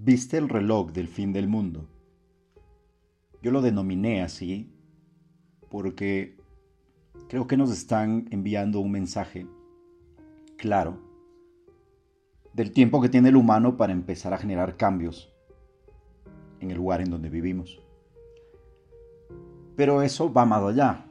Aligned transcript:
¿Viste 0.00 0.38
el 0.38 0.48
reloj 0.48 0.92
del 0.92 1.08
fin 1.08 1.32
del 1.32 1.48
mundo? 1.48 1.88
Yo 3.42 3.50
lo 3.50 3.60
denominé 3.60 4.22
así 4.22 4.72
porque 5.68 6.36
creo 7.28 7.48
que 7.48 7.56
nos 7.56 7.72
están 7.72 8.28
enviando 8.30 8.78
un 8.78 8.92
mensaje 8.92 9.48
claro 10.56 11.00
del 12.52 12.70
tiempo 12.70 13.00
que 13.00 13.08
tiene 13.08 13.30
el 13.30 13.36
humano 13.36 13.76
para 13.76 13.92
empezar 13.92 14.32
a 14.32 14.38
generar 14.38 14.76
cambios 14.76 15.34
en 16.60 16.70
el 16.70 16.76
lugar 16.76 17.00
en 17.00 17.10
donde 17.10 17.28
vivimos. 17.28 17.80
Pero 19.74 20.02
eso 20.02 20.32
va 20.32 20.44
más 20.44 20.62
allá. 20.62 21.06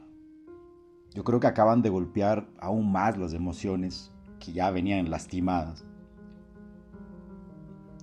Yo 1.12 1.24
creo 1.24 1.40
que 1.40 1.46
acaban 1.46 1.82
de 1.82 1.90
golpear 1.90 2.48
aún 2.58 2.90
más 2.90 3.18
las 3.18 3.34
emociones 3.34 4.10
que 4.40 4.52
ya 4.52 4.70
venían 4.70 5.10
lastimadas. 5.10 5.84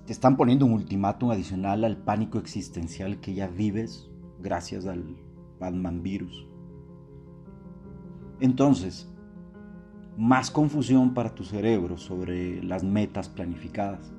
Te 0.06 0.12
están 0.12 0.36
poniendo 0.36 0.66
un 0.66 0.72
ultimátum 0.72 1.32
adicional 1.32 1.82
al 1.84 1.96
pánico 1.96 2.38
existencial 2.38 3.18
que 3.18 3.34
ya 3.34 3.48
vives 3.48 4.08
gracias 4.38 4.86
al 4.86 5.16
Batman 5.58 6.00
virus. 6.04 6.46
Entonces, 8.38 9.12
más 10.16 10.52
confusión 10.52 11.12
para 11.12 11.34
tu 11.34 11.42
cerebro 11.42 11.98
sobre 11.98 12.62
las 12.62 12.84
metas 12.84 13.28
planificadas. 13.28 14.12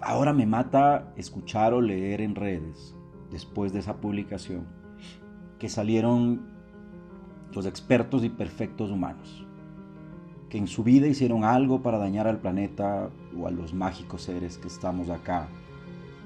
Ahora 0.00 0.32
me 0.32 0.46
mata 0.46 1.12
escuchar 1.16 1.74
o 1.74 1.80
leer 1.80 2.20
en 2.20 2.36
redes, 2.36 2.94
después 3.32 3.72
de 3.72 3.80
esa 3.80 3.96
publicación, 3.96 4.68
que 5.58 5.68
salieron 5.68 6.46
los 7.52 7.66
expertos 7.66 8.22
y 8.22 8.28
perfectos 8.28 8.92
humanos, 8.92 9.47
que 10.48 10.58
en 10.58 10.66
su 10.66 10.82
vida 10.82 11.06
hicieron 11.06 11.44
algo 11.44 11.82
para 11.82 11.98
dañar 11.98 12.26
al 12.26 12.38
planeta 12.38 13.10
o 13.36 13.46
a 13.46 13.50
los 13.50 13.74
mágicos 13.74 14.22
seres 14.22 14.56
que 14.56 14.68
estamos 14.68 15.10
acá, 15.10 15.48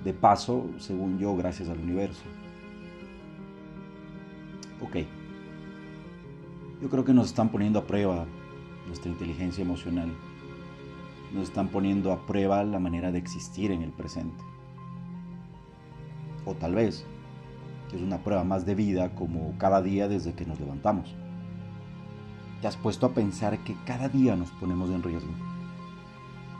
de 0.04 0.12
paso, 0.12 0.66
según 0.78 1.18
yo, 1.18 1.36
gracias 1.36 1.68
al 1.68 1.78
universo. 1.78 2.22
Ok. 4.80 4.96
Yo 6.80 6.88
creo 6.88 7.04
que 7.04 7.14
nos 7.14 7.26
están 7.26 7.50
poniendo 7.50 7.78
a 7.78 7.86
prueba 7.86 8.26
nuestra 8.86 9.10
inteligencia 9.10 9.62
emocional. 9.62 10.12
Nos 11.32 11.44
están 11.44 11.68
poniendo 11.68 12.12
a 12.12 12.26
prueba 12.26 12.62
la 12.64 12.78
manera 12.78 13.12
de 13.12 13.18
existir 13.18 13.70
en 13.70 13.82
el 13.82 13.90
presente. 13.90 14.42
O 16.44 16.54
tal 16.54 16.74
vez 16.74 17.06
es 17.94 18.00
una 18.00 18.18
prueba 18.18 18.42
más 18.42 18.66
de 18.66 18.74
vida 18.74 19.14
como 19.14 19.54
cada 19.58 19.80
día 19.82 20.08
desde 20.08 20.34
que 20.34 20.44
nos 20.44 20.58
levantamos. 20.58 21.14
Te 22.62 22.68
has 22.68 22.76
puesto 22.76 23.06
a 23.06 23.12
pensar 23.12 23.58
que 23.58 23.74
cada 23.84 24.08
día 24.08 24.36
nos 24.36 24.52
ponemos 24.52 24.88
en 24.90 25.02
riesgo. 25.02 25.32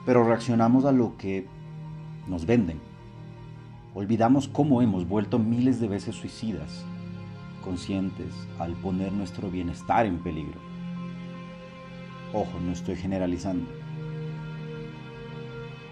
Pero 0.05 0.25
reaccionamos 0.25 0.85
a 0.85 0.91
lo 0.91 1.17
que 1.17 1.47
nos 2.27 2.45
venden. 2.45 2.81
Olvidamos 3.95 4.49
cómo 4.49 4.83
hemos 4.83 5.09
vuelto 5.09 5.39
miles 5.39 5.79
de 5.81 5.87
veces 5.87 6.17
suicidas 6.17 6.85
conscientes 7.63 8.35
al 8.59 8.73
poner 8.73 9.13
nuestro 9.13 9.49
bienestar 9.49 10.05
en 10.05 10.19
peligro. 10.19 10.59
Ojo, 12.35 12.59
no 12.59 12.73
estoy 12.73 12.97
generalizando. 12.97 13.71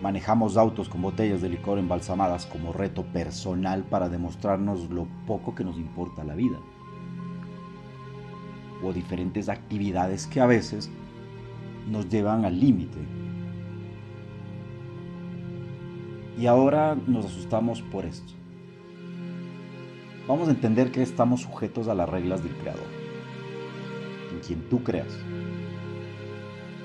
Manejamos 0.02 0.56
autos 0.56 0.88
con 0.88 1.02
botellas 1.02 1.40
de 1.40 1.50
licor 1.50 1.78
embalsamadas 1.78 2.46
como 2.46 2.72
reto 2.72 3.04
personal 3.04 3.84
para 3.84 4.08
demostrarnos 4.08 4.90
lo 4.90 5.06
poco 5.28 5.54
que 5.54 5.62
nos 5.62 5.76
importa 5.76 6.24
la 6.24 6.34
vida. 6.34 6.58
O 8.82 8.92
diferentes 8.92 9.48
actividades 9.48 10.26
que 10.26 10.40
a 10.40 10.46
veces 10.46 10.90
nos 11.88 12.08
llevan 12.08 12.44
al 12.44 12.58
límite. 12.58 12.98
Y 16.38 16.46
ahora 16.46 16.96
nos 17.06 17.26
asustamos 17.26 17.82
por 17.82 18.04
esto 18.06 18.40
vamos 20.30 20.46
a 20.46 20.52
entender 20.52 20.92
que 20.92 21.02
estamos 21.02 21.40
sujetos 21.40 21.88
a 21.88 21.94
las 21.94 22.08
reglas 22.08 22.44
del 22.44 22.52
Creador, 22.52 22.86
en 24.32 24.38
quien 24.38 24.60
tú 24.68 24.84
creas. 24.84 25.12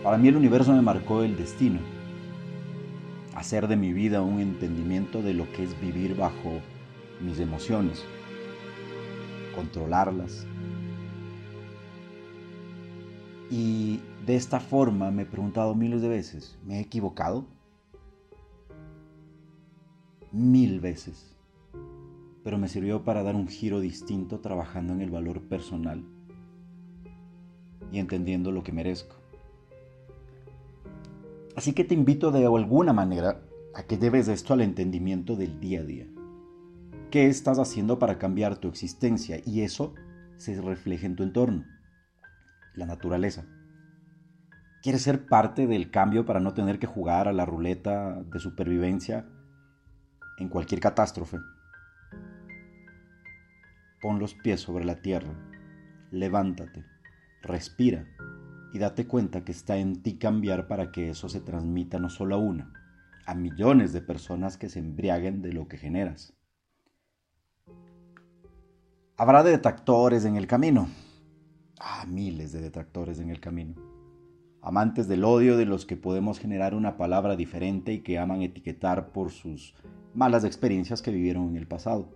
Para 0.02 0.18
mí 0.18 0.30
el 0.30 0.36
universo 0.36 0.74
me 0.74 0.82
marcó 0.82 1.22
el 1.22 1.38
destino, 1.38 1.78
hacer 3.36 3.68
de 3.68 3.76
mi 3.76 3.94
vida 3.94 4.24
un 4.24 4.40
entendimiento 4.40 5.22
de 5.22 5.36
lo 5.36 5.52
que 5.52 5.64
es 5.64 5.80
vivir 5.80 6.16
bajo 6.16 6.60
mis 7.22 7.40
emociones, 7.40 8.04
controlarlas. 9.54 10.48
Y 13.50 14.02
de 14.26 14.36
esta 14.36 14.60
forma 14.60 15.12
me 15.12 15.24
he 15.24 15.26
preguntado 15.26 15.76
miles 15.76 16.02
de 16.02 16.10
veces, 16.10 16.58
¿me 16.66 16.78
he 16.78 16.82
equivocado? 16.82 17.46
Mil 20.32 20.80
veces 20.80 21.36
pero 22.46 22.60
me 22.60 22.68
sirvió 22.68 23.04
para 23.04 23.24
dar 23.24 23.36
un 23.36 23.48
giro 23.48 23.80
distinto 23.80 24.40
trabajando 24.40 24.94
en 24.94 25.02
el 25.02 25.10
valor 25.10 25.42
personal 25.42 26.06
y 27.92 27.98
entendiendo 27.98 28.52
lo 28.52 28.62
que 28.62 28.72
merezco. 28.72 29.16
Así 31.56 31.74
que 31.74 31.84
te 31.84 31.96
invito 31.96 32.30
de 32.30 32.46
alguna 32.46 32.94
manera 32.94 33.42
a 33.74 33.82
que 33.82 33.98
debes 33.98 34.28
esto 34.28 34.54
al 34.54 34.62
entendimiento 34.62 35.36
del 35.36 35.60
día 35.60 35.80
a 35.80 35.86
día. 35.86 36.06
¿Qué 37.10 37.26
estás 37.26 37.58
haciendo 37.58 37.98
para 37.98 38.20
cambiar 38.20 38.58
tu 38.58 38.68
existencia? 38.68 39.42
Y 39.44 39.62
eso 39.62 39.96
se 40.38 40.62
refleja 40.62 41.08
en 41.08 41.16
tu 41.16 41.24
entorno, 41.24 41.66
la 42.76 42.86
naturaleza. 42.86 43.46
¿Quieres 44.82 45.02
ser 45.02 45.26
parte 45.28 45.66
del 45.66 45.90
cambio 45.90 46.26
para 46.26 46.40
no 46.40 46.54
tener 46.54 46.78
que 46.78 46.88
jugar 46.88 47.28
a 47.28 47.34
la 47.34 47.46
ruleta 47.46 48.22
de 48.22 48.40
supervivencia 48.40 49.26
en 50.38 50.50
cualquier 50.50 50.80
catástrofe? 50.80 51.40
Pon 54.02 54.20
los 54.20 54.36
pies 54.36 54.62
sobre 54.62 54.86
la 54.86 55.02
tierra, 55.02 55.34
levántate, 56.12 56.86
respira 57.42 58.06
y 58.74 58.78
date 58.78 59.08
cuenta 59.08 59.44
que 59.44 59.52
está 59.52 59.78
en 59.78 60.04
ti 60.04 60.18
cambiar 60.18 60.68
para 60.68 60.92
que 60.92 61.10
eso 61.10 61.30
se 61.30 61.42
transmita 61.42 61.98
no 61.98 62.10
solo 62.10 62.36
a 62.36 62.38
una, 62.38 62.72
a 63.26 63.34
millones 63.34 63.94
de 63.94 64.02
personas 64.02 64.58
que 64.58 64.70
se 64.70 64.80
embriaguen 64.80 65.42
de 65.42 65.54
lo 65.54 65.68
que 65.68 65.78
generas. 65.78 66.34
Habrá 69.18 69.44
detractores 69.44 70.26
en 70.26 70.36
el 70.36 70.46
camino. 70.46 70.90
Ah, 71.80 72.06
miles 72.08 72.52
de 72.52 72.62
detractores 72.62 73.20
en 73.20 73.30
el 73.30 73.40
camino. 73.40 73.76
Amantes 74.62 75.08
del 75.08 75.24
odio 75.24 75.58
de 75.58 75.66
los 75.66 75.86
que 75.86 75.98
podemos 75.98 76.40
generar 76.40 76.74
una 76.74 76.98
palabra 76.98 77.36
diferente 77.36 77.94
y 77.94 78.00
que 78.00 78.18
aman 78.18 78.42
etiquetar 78.42 79.12
por 79.12 79.32
sus 79.32 79.76
malas 80.14 80.44
experiencias 80.44 81.02
que 81.02 81.12
vivieron 81.12 81.50
en 81.50 81.58
el 81.58 81.68
pasado 81.68 82.10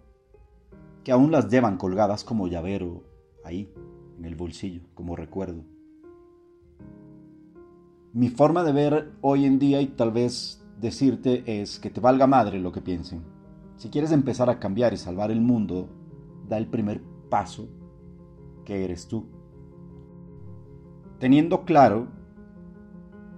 que 1.04 1.12
aún 1.12 1.32
las 1.32 1.50
llevan 1.50 1.78
colgadas 1.78 2.24
como 2.24 2.48
llavero 2.48 3.04
ahí, 3.44 3.72
en 4.18 4.26
el 4.26 4.36
bolsillo, 4.36 4.82
como 4.94 5.16
recuerdo. 5.16 5.64
Mi 8.14 8.30
forma 8.30 8.64
de 8.64 8.72
ver 8.72 9.12
hoy 9.22 9.46
en 9.46 9.60
día 9.60 9.82
y 9.82 9.88
tal 9.88 10.12
vez 10.12 10.64
decirte 10.80 11.62
es 11.62 11.80
que 11.80 11.90
te 11.90 12.02
valga 12.02 12.28
madre 12.28 12.60
lo 12.60 12.72
que 12.72 12.82
piensen. 12.82 13.24
Si 13.78 13.90
quieres 13.90 14.12
empezar 14.12 14.50
a 14.50 14.60
cambiar 14.60 14.94
y 14.94 14.98
salvar 14.98 15.32
el 15.32 15.42
mundo, 15.42 15.90
da 16.48 16.58
el 16.58 16.68
primer 16.68 17.02
paso, 17.30 17.70
que 18.66 18.84
eres 18.84 19.08
tú. 19.08 19.26
Teniendo 21.20 21.66
claro 21.66 22.08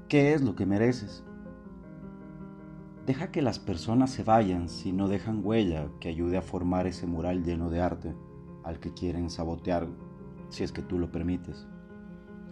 qué 0.07 0.33
es 0.33 0.43
lo 0.43 0.55
que 0.55 0.67
mereces. 0.67 1.23
Deja 3.07 3.31
que 3.31 3.41
las 3.41 3.57
personas 3.57 4.11
se 4.11 4.23
vayan 4.23 4.69
si 4.69 4.93
no 4.93 5.07
dejan 5.07 5.41
huella 5.43 5.87
que 5.99 6.09
ayude 6.09 6.37
a 6.37 6.43
formar 6.43 6.85
ese 6.85 7.07
mural 7.07 7.43
lleno 7.43 7.71
de 7.71 7.81
arte 7.81 8.13
al 8.63 8.79
que 8.79 8.93
quieren 8.93 9.31
sabotear, 9.31 9.87
si 10.49 10.63
es 10.63 10.71
que 10.71 10.83
tú 10.83 10.99
lo 10.99 11.11
permites. 11.11 11.65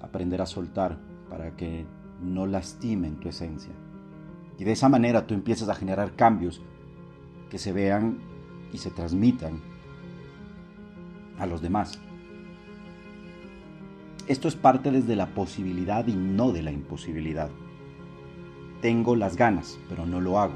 Aprender 0.02 0.42
a 0.42 0.48
soltar 0.48 1.00
para 1.30 1.56
que 1.56 1.86
no 2.20 2.48
lastimen 2.48 3.20
tu 3.20 3.30
esencia. 3.30 3.74
Y 4.58 4.64
de 4.64 4.72
esa 4.72 4.90
manera 4.90 5.28
tú 5.28 5.36
empiezas 5.36 5.70
a 5.70 5.76
generar 5.76 6.16
cambios 6.16 6.60
que 7.52 7.60
se 7.60 7.72
vean 7.72 8.18
y 8.74 8.80
se 8.80 8.90
transmitan 8.90 9.62
a 11.38 11.46
los 11.46 11.62
demás. 11.62 12.02
Esto 14.30 14.48
es 14.48 14.56
parte 14.56 14.92
desde 14.92 15.16
la 15.16 15.34
posibilidad 15.34 16.06
y 16.06 16.14
no 16.14 16.52
de 16.52 16.62
la 16.62 16.72
imposibilidad. 16.72 17.50
Tengo 18.80 19.16
las 19.16 19.36
ganas, 19.36 19.80
pero 19.90 20.06
no 20.06 20.22
lo 20.22 20.38
hago. 20.38 20.54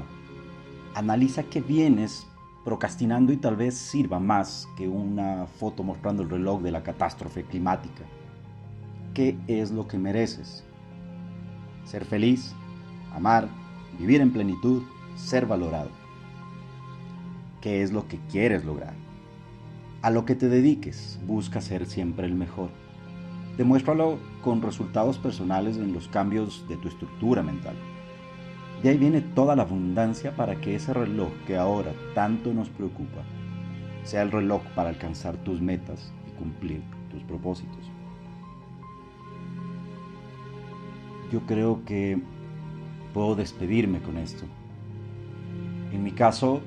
Analiza 0.94 1.42
qué 1.42 1.60
vienes 1.60 2.24
procrastinando 2.64 3.32
y 3.32 3.36
tal 3.36 3.56
vez 3.56 3.74
sirva 3.74 4.20
más 4.20 4.68
que 4.76 4.86
una 4.86 5.48
foto 5.58 5.82
mostrando 5.82 6.22
el 6.22 6.30
reloj 6.30 6.62
de 6.62 6.70
la 6.70 6.84
catástrofe 6.84 7.42
climática. 7.42 8.04
¿Qué 9.12 9.36
es 9.48 9.72
lo 9.72 9.88
que 9.88 9.98
mereces? 9.98 10.62
Ser 11.84 12.04
feliz, 12.04 12.54
amar, 13.12 13.48
vivir 13.98 14.20
en 14.20 14.32
plenitud, 14.32 14.84
ser 15.16 15.46
valorado. 15.46 15.90
¿Qué 17.60 17.82
es 17.82 17.90
lo 17.90 18.06
que 18.06 18.20
quieres 18.30 18.64
lograr? 18.64 18.94
A 20.00 20.10
lo 20.10 20.24
que 20.24 20.36
te 20.36 20.48
dediques, 20.48 21.18
busca 21.26 21.60
ser 21.60 21.86
siempre 21.86 22.28
el 22.28 22.36
mejor. 22.36 22.70
Demuéstralo 23.56 24.18
con 24.42 24.62
resultados 24.62 25.18
personales 25.18 25.76
en 25.76 25.92
los 25.92 26.08
cambios 26.08 26.66
de 26.68 26.76
tu 26.76 26.88
estructura 26.88 27.40
mental 27.40 27.76
De 28.82 28.88
ahí 28.88 28.98
viene 28.98 29.20
toda 29.20 29.54
la 29.54 29.62
abundancia 29.62 30.34
para 30.34 30.56
que 30.56 30.74
ese 30.74 30.92
reloj 30.92 31.30
que 31.46 31.56
ahora 31.56 31.92
tanto 32.14 32.52
nos 32.52 32.68
preocupa 32.68 33.22
sea 34.02 34.22
el 34.22 34.30
reloj 34.30 34.62
para 34.74 34.90
alcanzar 34.90 35.36
tus 35.36 35.60
metas 35.60 36.12
y 36.28 36.38
cumplir 36.38 36.82
tus 37.10 37.22
propósitos. 37.22 37.90
Yo 41.32 41.40
creo 41.46 41.84
que 41.84 42.20
puedo 43.14 43.34
despedirme 43.34 44.00
con 44.00 44.18
esto. 44.18 44.44
En 45.92 46.02
mi 46.02 46.12
caso, 46.12 46.60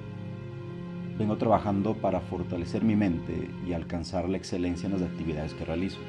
vengo 1.20 1.38
trabajando 1.38 1.94
para 1.94 2.22
fortalecer 2.22 2.84
mi 2.84 2.96
mente 2.96 3.50
y 3.68 3.74
alcanzar 3.74 4.28
la 4.28 4.38
excelencia 4.38 4.88
en 4.88 4.94
las 4.94 5.04
actividades 5.04 5.54
que 5.54 5.66
realizo. 5.66 6.00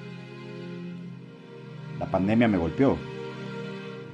La 1.99 2.07
pandemia 2.07 2.49
me 2.49 2.59
golpeó, 2.59 2.97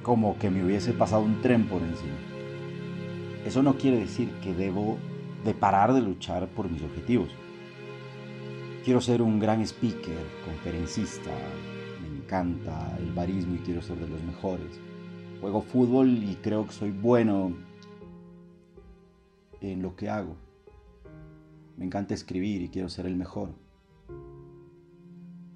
como 0.01 0.37
que 0.39 0.49
me 0.49 0.63
hubiese 0.63 0.93
pasado 0.93 1.23
un 1.23 1.41
tren 1.41 1.67
por 1.67 1.81
encima. 1.81 2.15
Eso 3.45 3.61
no 3.61 3.77
quiere 3.77 3.97
decir 3.97 4.29
que 4.41 4.53
debo 4.53 4.97
de 5.43 5.53
parar 5.53 5.93
de 5.93 6.01
luchar 6.01 6.47
por 6.47 6.69
mis 6.69 6.81
objetivos. 6.81 7.29
Quiero 8.83 9.01
ser 9.01 9.21
un 9.21 9.39
gran 9.39 9.61
speaker, 9.61 10.17
conferencista, 10.43 11.31
me 12.01 12.17
encanta 12.17 12.97
el 12.99 13.11
barismo 13.13 13.55
y 13.55 13.59
quiero 13.59 13.81
ser 13.81 13.97
de 13.97 14.07
los 14.07 14.21
mejores. 14.23 14.79
Juego 15.41 15.61
fútbol 15.61 16.09
y 16.09 16.35
creo 16.41 16.65
que 16.65 16.73
soy 16.73 16.91
bueno 16.91 17.53
en 19.61 19.81
lo 19.81 19.95
que 19.95 20.09
hago. 20.09 20.35
Me 21.77 21.85
encanta 21.85 22.13
escribir 22.13 22.61
y 22.61 22.69
quiero 22.69 22.89
ser 22.89 23.05
el 23.05 23.15
mejor. 23.15 23.49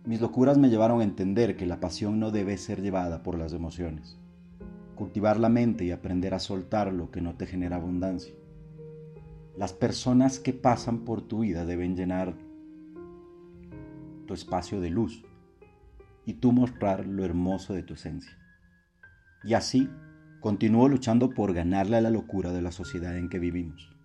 Mis 0.05 0.21
locuras 0.21 0.57
me 0.57 0.69
llevaron 0.69 1.01
a 1.01 1.03
entender 1.03 1.55
que 1.55 1.65
la 1.65 1.79
pasión 1.79 2.19
no 2.19 2.31
debe 2.31 2.57
ser 2.57 2.81
llevada 2.81 3.23
por 3.23 3.37
las 3.37 3.53
emociones 3.53 4.19
cultivar 4.99 5.39
la 5.39 5.47
mente 5.47 5.85
y 5.85 5.91
aprender 5.91 6.33
a 6.33 6.39
soltar 6.39 6.91
lo 6.91 7.09
que 7.09 7.21
no 7.21 7.35
te 7.35 7.45
genera 7.45 7.77
abundancia. 7.77 8.33
Las 9.57 9.71
personas 9.71 10.39
que 10.39 10.51
pasan 10.51 11.05
por 11.05 11.21
tu 11.21 11.39
vida 11.39 11.65
deben 11.65 11.95
llenar 11.95 12.35
tu 14.27 14.33
espacio 14.33 14.81
de 14.81 14.89
luz 14.89 15.23
y 16.25 16.33
tú 16.33 16.51
mostrar 16.51 17.07
lo 17.07 17.23
hermoso 17.23 17.73
de 17.73 17.83
tu 17.83 17.93
esencia. 17.93 18.37
Y 19.45 19.53
así 19.53 19.89
continúo 20.41 20.89
luchando 20.89 21.29
por 21.29 21.53
ganarle 21.53 21.95
a 21.95 22.01
la 22.01 22.09
locura 22.09 22.51
de 22.51 22.61
la 22.61 22.73
sociedad 22.73 23.17
en 23.17 23.29
que 23.29 23.39
vivimos. 23.39 23.95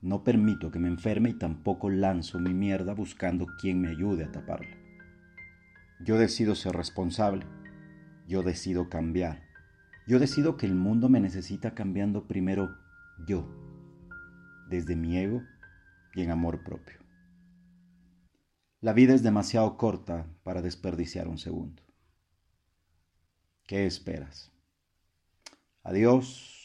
No 0.00 0.24
permito 0.24 0.70
que 0.70 0.78
me 0.78 0.88
enferme 0.88 1.28
y 1.28 1.34
tampoco 1.34 1.90
lanzo 1.90 2.38
mi 2.38 2.54
mierda 2.54 2.94
buscando 2.94 3.46
quien 3.60 3.82
me 3.82 3.88
ayude 3.88 4.24
a 4.24 4.32
taparla. 4.32 4.81
Yo 6.04 6.18
decido 6.18 6.54
ser 6.54 6.74
responsable. 6.74 7.46
Yo 8.26 8.42
decido 8.42 8.88
cambiar. 8.88 9.42
Yo 10.06 10.18
decido 10.18 10.56
que 10.56 10.66
el 10.66 10.74
mundo 10.74 11.08
me 11.08 11.20
necesita 11.20 11.74
cambiando 11.74 12.26
primero 12.26 12.76
yo, 13.26 13.48
desde 14.68 14.96
mi 14.96 15.16
ego 15.16 15.42
y 16.14 16.22
en 16.22 16.30
amor 16.30 16.64
propio. 16.64 16.98
La 18.80 18.92
vida 18.92 19.14
es 19.14 19.22
demasiado 19.22 19.76
corta 19.76 20.26
para 20.42 20.60
desperdiciar 20.60 21.28
un 21.28 21.38
segundo. 21.38 21.82
¿Qué 23.64 23.86
esperas? 23.86 24.50
Adiós 25.84 26.61